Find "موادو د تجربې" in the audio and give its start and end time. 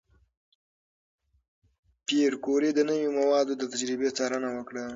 3.19-4.09